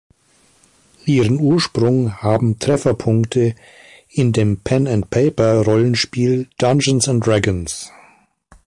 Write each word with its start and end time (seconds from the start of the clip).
Ihren 1.05 1.37
Ursprung 1.39 2.23
haben 2.23 2.57
Trefferpunkte 2.57 3.53
in 4.09 4.33
dem 4.33 4.57
Pen-&-Paper-Rollenspiel 4.61 6.47
"Dungeons 6.59 7.07
and 7.07 7.23
Dragons". 7.23 7.91